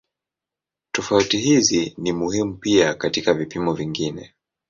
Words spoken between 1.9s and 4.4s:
ni muhimu pia katika vipimo vingine.